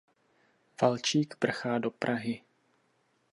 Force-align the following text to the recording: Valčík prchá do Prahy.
Valčík 0.81 1.35
prchá 1.35 1.73
do 1.79 1.91
Prahy. 1.91 2.35